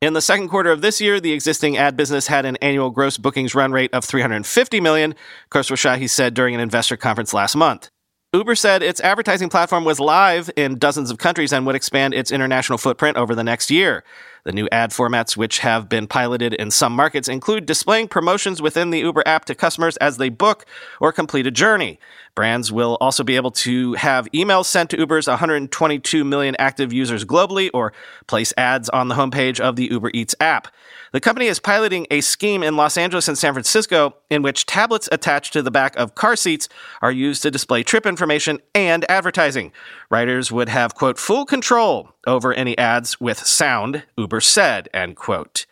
In 0.00 0.14
the 0.14 0.22
second 0.22 0.48
quarter 0.48 0.70
of 0.70 0.80
this 0.80 0.98
year, 1.02 1.20
the 1.20 1.32
existing 1.32 1.76
ad 1.76 1.94
business 1.94 2.26
had 2.26 2.46
an 2.46 2.56
annual 2.62 2.88
gross 2.88 3.18
bookings 3.18 3.54
run 3.54 3.70
rate 3.70 3.92
of 3.92 4.02
350 4.02 4.80
million, 4.80 5.14
Khosrowshahi 5.50 6.08
said 6.08 6.32
during 6.32 6.54
an 6.54 6.60
investor 6.60 6.96
conference 6.96 7.34
last 7.34 7.54
month. 7.54 7.90
Uber 8.32 8.54
said 8.54 8.82
its 8.82 9.02
advertising 9.02 9.50
platform 9.50 9.84
was 9.84 10.00
live 10.00 10.50
in 10.56 10.78
dozens 10.78 11.10
of 11.10 11.18
countries 11.18 11.52
and 11.52 11.66
would 11.66 11.74
expand 11.74 12.14
its 12.14 12.32
international 12.32 12.78
footprint 12.78 13.18
over 13.18 13.34
the 13.34 13.44
next 13.44 13.70
year. 13.70 14.02
The 14.44 14.52
new 14.52 14.68
ad 14.72 14.90
formats, 14.90 15.36
which 15.36 15.58
have 15.58 15.88
been 15.88 16.06
piloted 16.06 16.54
in 16.54 16.70
some 16.70 16.94
markets, 16.94 17.28
include 17.28 17.66
displaying 17.66 18.08
promotions 18.08 18.62
within 18.62 18.90
the 18.90 19.00
Uber 19.00 19.22
app 19.26 19.44
to 19.46 19.54
customers 19.54 19.96
as 19.98 20.16
they 20.16 20.28
book 20.28 20.64
or 21.00 21.12
complete 21.12 21.46
a 21.46 21.50
journey. 21.50 21.98
Brands 22.34 22.70
will 22.70 22.96
also 23.00 23.24
be 23.24 23.36
able 23.36 23.50
to 23.50 23.94
have 23.94 24.30
emails 24.32 24.66
sent 24.66 24.90
to 24.90 24.98
Uber's 24.98 25.26
122 25.26 26.24
million 26.24 26.56
active 26.58 26.92
users 26.92 27.24
globally 27.24 27.70
or 27.74 27.92
place 28.26 28.54
ads 28.56 28.88
on 28.88 29.08
the 29.08 29.14
homepage 29.14 29.60
of 29.60 29.76
the 29.76 29.88
Uber 29.90 30.10
Eats 30.14 30.34
app. 30.40 30.68
The 31.12 31.20
company 31.20 31.46
is 31.46 31.58
piloting 31.58 32.06
a 32.08 32.20
scheme 32.20 32.62
in 32.62 32.76
Los 32.76 32.96
Angeles 32.96 33.26
and 33.26 33.36
San 33.36 33.52
Francisco 33.52 34.14
in 34.30 34.42
which 34.42 34.64
tablets 34.64 35.08
attached 35.10 35.52
to 35.54 35.62
the 35.62 35.70
back 35.70 35.96
of 35.96 36.14
car 36.14 36.36
seats 36.36 36.68
are 37.02 37.10
used 37.10 37.42
to 37.42 37.50
display 37.50 37.82
trip 37.82 38.06
information 38.06 38.60
and 38.76 39.04
advertising. 39.10 39.72
Riders 40.08 40.52
would 40.52 40.68
have, 40.68 40.94
quote, 40.94 41.18
full 41.18 41.44
control 41.44 42.14
over 42.28 42.54
any 42.54 42.78
ads 42.78 43.20
with 43.20 43.38
sound, 43.38 44.04
Uber 44.16 44.29
said, 44.38 44.88
end 44.94 45.16
quote. 45.16 45.66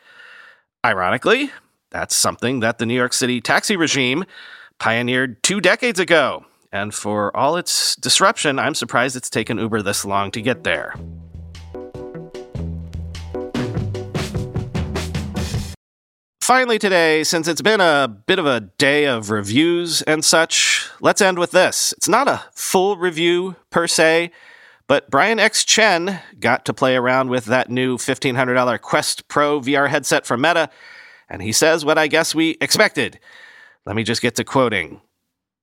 Ironically, 0.84 1.52
that's 1.90 2.16
something 2.16 2.60
that 2.60 2.78
the 2.78 2.86
New 2.86 2.94
York 2.94 3.12
City 3.12 3.40
taxi 3.40 3.76
regime 3.76 4.24
pioneered 4.78 5.42
two 5.42 5.60
decades 5.60 6.00
ago. 6.00 6.46
And 6.72 6.92
for 6.94 7.34
all 7.36 7.56
its 7.56 7.94
disruption, 7.96 8.58
I'm 8.58 8.74
surprised 8.74 9.16
it's 9.16 9.30
taken 9.30 9.58
Uber 9.58 9.82
this 9.82 10.04
long 10.04 10.30
to 10.32 10.42
get 10.42 10.64
there. 10.64 10.94
Finally, 16.42 16.78
today, 16.78 17.22
since 17.24 17.46
it's 17.46 17.60
been 17.60 17.80
a 17.80 18.08
bit 18.26 18.38
of 18.38 18.46
a 18.46 18.60
day 18.78 19.04
of 19.04 19.28
reviews 19.28 20.00
and 20.02 20.24
such, 20.24 20.88
let's 20.98 21.20
end 21.20 21.38
with 21.38 21.50
this. 21.50 21.92
It's 21.98 22.08
not 22.08 22.26
a 22.26 22.42
full 22.54 22.96
review 22.96 23.56
per 23.68 23.86
se, 23.86 24.30
but 24.88 25.10
Brian 25.10 25.38
X. 25.38 25.64
Chen 25.64 26.20
got 26.40 26.64
to 26.64 26.74
play 26.74 26.96
around 26.96 27.30
with 27.30 27.44
that 27.44 27.70
new 27.70 27.96
$1,500 27.96 28.80
Quest 28.80 29.28
Pro 29.28 29.60
VR 29.60 29.88
headset 29.88 30.26
from 30.26 30.40
Meta, 30.40 30.70
and 31.28 31.42
he 31.42 31.52
says 31.52 31.84
what 31.84 31.98
I 31.98 32.08
guess 32.08 32.34
we 32.34 32.56
expected. 32.60 33.20
Let 33.86 33.94
me 33.94 34.02
just 34.02 34.22
get 34.22 34.34
to 34.36 34.44
quoting 34.44 35.00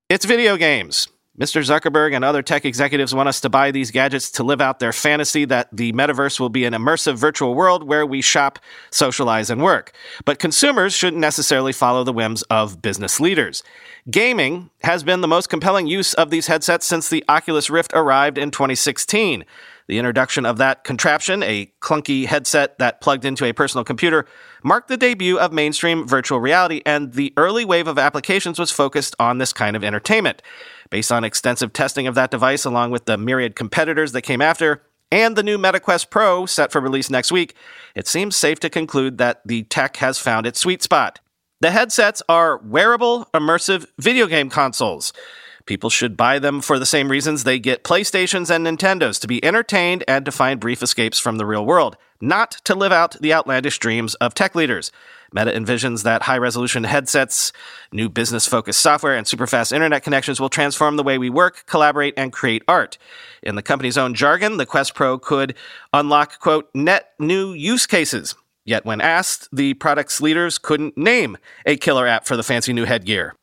It's 0.10 0.26
video 0.26 0.56
games. 0.56 1.10
Mr. 1.38 1.62
Zuckerberg 1.62 2.16
and 2.16 2.24
other 2.24 2.42
tech 2.42 2.64
executives 2.64 3.14
want 3.14 3.28
us 3.28 3.42
to 3.42 3.50
buy 3.50 3.70
these 3.70 3.92
gadgets 3.92 4.32
to 4.32 4.44
live 4.44 4.62
out 4.62 4.80
their 4.80 4.94
fantasy 4.94 5.44
that 5.44 5.68
the 5.70 5.92
metaverse 5.92 6.40
will 6.40 6.50
be 6.50 6.64
an 6.64 6.74
immersive 6.74 7.16
virtual 7.16 7.56
world 7.56 7.84
where 7.84 8.06
we 8.06 8.22
shop, 8.22 8.58
socialize, 8.90 9.50
and 9.50 9.62
work. 9.62 9.92
But 10.24 10.40
consumers 10.40 10.94
shouldn't 10.94 11.20
necessarily 11.20 11.74
follow 11.74 12.06
the 12.06 12.14
whims 12.14 12.44
of 12.44 12.82
business 12.82 13.20
leaders. 13.20 13.64
Gaming 14.10 14.70
has 14.84 15.04
been 15.04 15.20
the 15.20 15.28
most 15.28 15.50
compelling 15.50 15.88
use 15.88 16.14
of 16.14 16.30
these 16.30 16.48
headsets 16.48 16.86
since 16.86 17.10
the 17.10 17.26
Oculus 17.28 17.70
Rift 17.70 17.92
arrived 17.94 18.38
in 18.38 18.50
2016. 18.50 19.44
The 19.88 20.00
introduction 20.00 20.46
of 20.46 20.58
that 20.58 20.84
contraption, 20.84 21.44
a 21.44 21.72
clunky 21.80 22.26
headset 22.26 22.80
that 22.80 23.02
plugged 23.02 23.24
into 23.24 23.46
a 23.46 23.54
personal 23.54 23.84
computer, 23.84 24.26
marked 24.64 24.88
the 24.88 24.98
debut 24.98 25.38
of 25.38 25.54
mainstream 25.54 26.08
virtual 26.08 26.40
reality, 26.40 26.82
and 26.86 27.14
the 27.14 27.34
early 27.38 27.66
wave 27.66 27.88
of 27.88 28.00
applications 28.00 28.58
was 28.58 28.72
focused 28.72 29.16
on 29.20 29.38
this 29.38 29.54
kind 29.54 29.76
of 29.76 29.84
entertainment. 29.84 30.42
Based 30.90 31.12
on 31.12 31.24
extensive 31.24 31.72
testing 31.72 32.08
of 32.08 32.16
that 32.16 32.32
device, 32.32 32.66
along 32.66 32.92
with 32.92 33.06
the 33.06 33.18
myriad 33.18 33.56
competitors 33.56 34.12
that 34.14 34.24
came 34.24 34.42
after, 34.42 34.82
and 35.12 35.36
the 35.36 35.44
new 35.44 35.58
Meta 35.58 35.80
Quest 35.80 36.10
Pro 36.10 36.48
set 36.48 36.72
for 36.72 36.82
release 36.82 37.12
next 37.12 37.32
week, 37.32 37.54
it 37.94 38.08
seems 38.08 38.36
safe 38.36 38.60
to 38.62 38.70
conclude 38.72 39.20
that 39.20 39.42
the 39.46 39.64
tech 39.64 39.98
has 39.98 40.18
found 40.18 40.48
its 40.48 40.60
sweet 40.60 40.82
spot. 40.82 41.20
The 41.62 41.72
headsets 41.72 42.24
are 42.28 42.58
wearable, 42.58 43.28
immersive 43.34 43.86
video 44.00 44.26
game 44.26 44.50
consoles. 44.50 45.14
People 45.66 45.90
should 45.90 46.16
buy 46.16 46.38
them 46.38 46.62
for 46.62 46.78
the 46.78 46.86
same 46.86 47.10
reasons 47.10 47.44
they 47.44 47.58
get 47.58 47.84
PlayStations 47.84 48.52
and 48.52 48.66
Nintendos 48.66 49.20
to 49.20 49.28
be 49.28 49.44
entertained 49.44 50.04
and 50.08 50.24
to 50.24 50.32
find 50.32 50.60
brief 50.60 50.84
escapes 50.84 51.18
from 51.18 51.38
the 51.38 51.46
real 51.46 51.66
world, 51.66 51.98
not 52.22 52.52
to 52.66 52.76
live 52.76 52.92
out 52.92 53.20
the 53.20 53.34
outlandish 53.34 53.80
dreams 53.80 54.14
of 54.16 54.36
tech 54.36 54.54
leaders. 54.54 54.92
Meta 55.34 55.52
envisions 55.52 56.04
that 56.04 56.22
high 56.22 56.38
resolution 56.38 56.84
headsets, 56.84 57.52
new 57.92 58.08
business 58.10 58.46
focused 58.46 58.80
software, 58.80 59.16
and 59.16 59.28
super 59.28 59.48
fast 59.48 59.74
internet 59.74 60.04
connections 60.04 60.40
will 60.40 60.50
transform 60.50 60.98
the 60.98 61.04
way 61.04 61.18
we 61.18 61.32
work, 61.32 61.66
collaborate, 61.66 62.14
and 62.16 62.32
create 62.32 62.64
art. 62.68 63.00
In 63.42 63.56
the 63.56 63.64
company's 63.64 63.98
own 63.98 64.14
jargon, 64.14 64.58
the 64.58 64.68
Quest 64.68 64.94
Pro 64.94 65.18
could 65.18 65.56
unlock, 65.92 66.40
quote, 66.40 66.70
net 66.76 67.14
new 67.18 67.54
use 67.54 67.88
cases. 67.88 68.36
Yet 68.66 68.86
when 68.86 69.02
asked, 69.02 69.50
the 69.52 69.74
product's 69.74 70.22
leaders 70.22 70.60
couldn't 70.60 70.96
name 70.96 71.38
a 71.66 71.76
killer 71.76 72.06
app 72.06 72.26
for 72.26 72.38
the 72.38 72.44
fancy 72.44 72.72
new 72.72 72.86
headgear. 72.86 73.34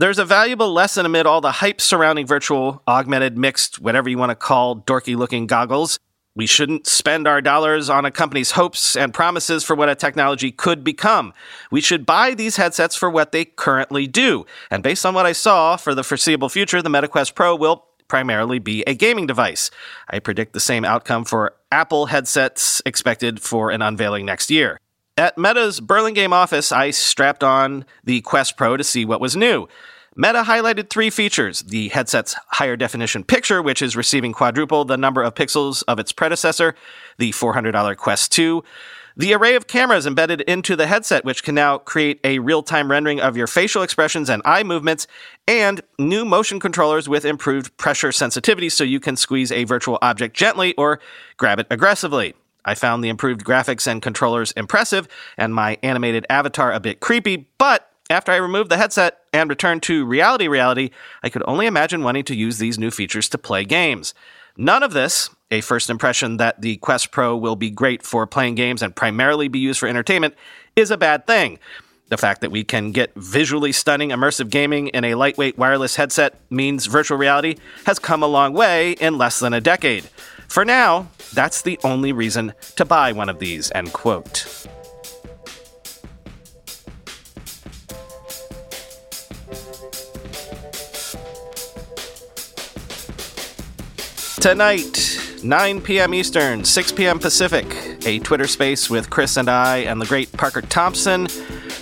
There's 0.00 0.18
a 0.18 0.24
valuable 0.24 0.72
lesson 0.72 1.06
amid 1.06 1.24
all 1.24 1.40
the 1.40 1.52
hype 1.52 1.80
surrounding 1.80 2.26
virtual, 2.26 2.82
augmented, 2.88 3.38
mixed, 3.38 3.78
whatever 3.78 4.08
you 4.08 4.18
want 4.18 4.30
to 4.30 4.34
call 4.34 4.74
dorky 4.74 5.16
looking 5.16 5.46
goggles. 5.46 6.00
We 6.34 6.46
shouldn't 6.46 6.88
spend 6.88 7.28
our 7.28 7.40
dollars 7.40 7.88
on 7.88 8.04
a 8.04 8.10
company's 8.10 8.50
hopes 8.50 8.96
and 8.96 9.14
promises 9.14 9.62
for 9.62 9.76
what 9.76 9.88
a 9.88 9.94
technology 9.94 10.50
could 10.50 10.82
become. 10.82 11.32
We 11.70 11.80
should 11.80 12.04
buy 12.04 12.34
these 12.34 12.56
headsets 12.56 12.96
for 12.96 13.08
what 13.08 13.30
they 13.30 13.44
currently 13.44 14.08
do. 14.08 14.46
And 14.68 14.82
based 14.82 15.06
on 15.06 15.14
what 15.14 15.26
I 15.26 15.32
saw, 15.32 15.76
for 15.76 15.94
the 15.94 16.02
foreseeable 16.02 16.48
future, 16.48 16.82
the 16.82 16.90
Meta 16.90 17.06
Quest 17.06 17.36
Pro 17.36 17.54
will 17.54 17.84
primarily 18.08 18.58
be 18.58 18.82
a 18.88 18.94
gaming 18.94 19.28
device. 19.28 19.70
I 20.10 20.18
predict 20.18 20.54
the 20.54 20.60
same 20.60 20.84
outcome 20.84 21.24
for 21.24 21.54
Apple 21.70 22.06
headsets 22.06 22.82
expected 22.84 23.40
for 23.40 23.70
an 23.70 23.80
unveiling 23.80 24.26
next 24.26 24.50
year. 24.50 24.80
At 25.16 25.38
Meta's 25.38 25.78
Burlingame 25.78 26.32
office, 26.32 26.72
I 26.72 26.90
strapped 26.90 27.44
on 27.44 27.84
the 28.02 28.20
Quest 28.22 28.56
Pro 28.56 28.76
to 28.76 28.82
see 28.82 29.04
what 29.04 29.20
was 29.20 29.36
new. 29.36 29.68
Meta 30.16 30.42
highlighted 30.42 30.90
three 30.90 31.08
features 31.08 31.62
the 31.62 31.88
headset's 31.90 32.34
higher 32.48 32.76
definition 32.76 33.22
picture, 33.22 33.62
which 33.62 33.80
is 33.80 33.94
receiving 33.94 34.32
quadruple 34.32 34.84
the 34.84 34.96
number 34.96 35.22
of 35.22 35.34
pixels 35.34 35.84
of 35.86 36.00
its 36.00 36.10
predecessor, 36.10 36.74
the 37.18 37.30
$400 37.30 37.96
Quest 37.96 38.32
2, 38.32 38.64
the 39.16 39.32
array 39.34 39.54
of 39.54 39.68
cameras 39.68 40.04
embedded 40.04 40.40
into 40.42 40.74
the 40.74 40.88
headset, 40.88 41.24
which 41.24 41.44
can 41.44 41.54
now 41.54 41.78
create 41.78 42.18
a 42.24 42.40
real 42.40 42.64
time 42.64 42.90
rendering 42.90 43.20
of 43.20 43.36
your 43.36 43.46
facial 43.46 43.84
expressions 43.84 44.28
and 44.28 44.42
eye 44.44 44.64
movements, 44.64 45.06
and 45.46 45.80
new 45.96 46.24
motion 46.24 46.58
controllers 46.58 47.08
with 47.08 47.24
improved 47.24 47.76
pressure 47.76 48.10
sensitivity 48.10 48.68
so 48.68 48.82
you 48.82 48.98
can 48.98 49.14
squeeze 49.14 49.52
a 49.52 49.62
virtual 49.62 49.96
object 50.02 50.36
gently 50.36 50.74
or 50.74 50.98
grab 51.36 51.60
it 51.60 51.68
aggressively. 51.70 52.34
I 52.64 52.74
found 52.74 53.02
the 53.02 53.08
improved 53.08 53.44
graphics 53.44 53.86
and 53.86 54.02
controllers 54.02 54.52
impressive, 54.52 55.08
and 55.36 55.54
my 55.54 55.78
animated 55.82 56.26
avatar 56.28 56.72
a 56.72 56.80
bit 56.80 57.00
creepy, 57.00 57.48
but 57.58 57.90
after 58.10 58.32
I 58.32 58.36
removed 58.36 58.70
the 58.70 58.76
headset 58.76 59.20
and 59.32 59.48
returned 59.48 59.82
to 59.84 60.04
reality 60.04 60.48
reality, 60.48 60.90
I 61.22 61.30
could 61.30 61.42
only 61.46 61.66
imagine 61.66 62.02
wanting 62.02 62.24
to 62.24 62.34
use 62.34 62.58
these 62.58 62.78
new 62.78 62.90
features 62.90 63.28
to 63.30 63.38
play 63.38 63.64
games. 63.64 64.14
None 64.56 64.82
of 64.82 64.92
this, 64.92 65.30
a 65.50 65.60
first 65.62 65.90
impression 65.90 66.36
that 66.36 66.60
the 66.60 66.76
Quest 66.76 67.10
Pro 67.10 67.36
will 67.36 67.56
be 67.56 67.70
great 67.70 68.02
for 68.02 68.26
playing 68.26 68.54
games 68.54 68.82
and 68.82 68.94
primarily 68.94 69.48
be 69.48 69.58
used 69.58 69.80
for 69.80 69.88
entertainment, 69.88 70.34
is 70.76 70.90
a 70.90 70.96
bad 70.96 71.26
thing. 71.26 71.58
The 72.08 72.18
fact 72.18 72.42
that 72.42 72.52
we 72.52 72.62
can 72.62 72.92
get 72.92 73.12
visually 73.16 73.72
stunning 73.72 74.10
immersive 74.10 74.50
gaming 74.50 74.88
in 74.88 75.04
a 75.04 75.14
lightweight 75.14 75.56
wireless 75.56 75.96
headset 75.96 76.38
means 76.50 76.86
virtual 76.86 77.16
reality 77.16 77.56
has 77.86 77.98
come 77.98 78.22
a 78.22 78.26
long 78.26 78.52
way 78.52 78.92
in 78.92 79.16
less 79.16 79.40
than 79.40 79.54
a 79.54 79.60
decade. 79.60 80.04
For 80.54 80.64
now, 80.64 81.08
that's 81.32 81.62
the 81.62 81.80
only 81.82 82.12
reason 82.12 82.54
to 82.76 82.84
buy 82.84 83.10
one 83.10 83.28
of 83.28 83.40
these, 83.40 83.72
end 83.74 83.92
quote. 83.92 84.46
Tonight, 94.40 95.40
9 95.42 95.80
p.m. 95.80 96.14
Eastern, 96.14 96.64
6 96.64 96.92
p.m. 96.92 97.18
Pacific, 97.18 97.66
a 98.06 98.20
Twitter 98.20 98.46
space 98.46 98.88
with 98.88 99.10
Chris 99.10 99.36
and 99.36 99.48
I 99.48 99.78
and 99.78 100.00
the 100.00 100.06
great 100.06 100.30
Parker 100.30 100.62
Thompson. 100.62 101.26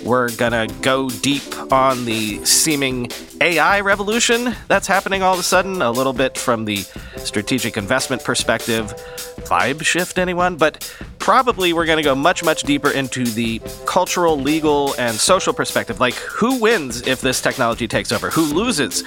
We're 0.03 0.35
gonna 0.35 0.65
go 0.81 1.11
deep 1.11 1.52
on 1.71 2.05
the 2.05 2.43
seeming 2.45 3.09
AI 3.41 3.81
revolution 3.81 4.55
that's 4.67 4.87
happening 4.87 5.21
all 5.21 5.33
of 5.33 5.39
a 5.39 5.43
sudden, 5.43 5.81
a 5.81 5.91
little 5.91 6.13
bit 6.13 6.37
from 6.37 6.65
the 6.65 6.77
strategic 7.17 7.77
investment 7.77 8.23
perspective. 8.23 8.87
Vibe 9.45 9.83
shift, 9.83 10.17
anyone? 10.17 10.55
But 10.55 10.93
probably 11.19 11.73
we're 11.73 11.85
going 11.85 11.97
to 11.97 12.03
go 12.03 12.15
much, 12.15 12.43
much 12.43 12.63
deeper 12.63 12.89
into 12.89 13.23
the 13.25 13.61
cultural, 13.85 14.37
legal, 14.37 14.93
and 14.97 15.15
social 15.15 15.53
perspective. 15.53 15.99
Like, 15.99 16.15
who 16.15 16.59
wins 16.59 17.05
if 17.07 17.21
this 17.21 17.41
technology 17.41 17.87
takes 17.87 18.11
over? 18.11 18.29
Who 18.29 18.43
loses? 18.53 19.03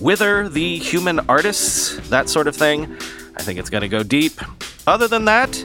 Wither 0.00 0.48
the 0.48 0.78
human 0.78 1.20
artists? 1.28 1.96
That 2.08 2.28
sort 2.28 2.46
of 2.46 2.56
thing. 2.56 2.96
I 3.36 3.42
think 3.42 3.58
it's 3.58 3.70
going 3.70 3.82
to 3.82 3.88
go 3.88 4.02
deep. 4.02 4.40
Other 4.86 5.08
than 5.08 5.24
that, 5.26 5.62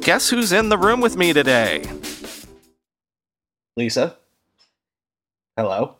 guess 0.00 0.30
who's 0.30 0.52
in 0.52 0.68
the 0.68 0.78
room 0.78 1.00
with 1.00 1.16
me 1.16 1.32
today? 1.32 1.84
Lisa. 3.76 4.16
Hello. 5.56 5.96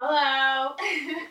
Hello. 0.00 0.76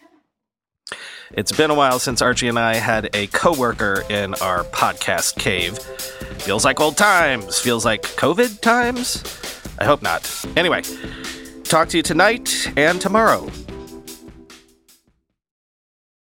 It's 1.33 1.53
been 1.53 1.71
a 1.71 1.73
while 1.75 1.97
since 1.97 2.21
Archie 2.21 2.49
and 2.49 2.59
I 2.59 2.75
had 2.75 3.09
a 3.15 3.27
coworker 3.27 4.03
in 4.09 4.33
our 4.41 4.65
podcast 4.65 5.39
cave. 5.39 5.77
Feels 6.41 6.65
like 6.65 6.81
old 6.81 6.97
times. 6.97 7.57
Feels 7.57 7.85
like 7.85 8.01
COVID 8.01 8.59
times. 8.59 9.23
I 9.79 9.85
hope 9.85 10.01
not. 10.01 10.29
Anyway, 10.57 10.81
talk 11.63 11.87
to 11.89 11.97
you 11.97 12.03
tonight 12.03 12.69
and 12.75 12.99
tomorrow. 12.99 13.49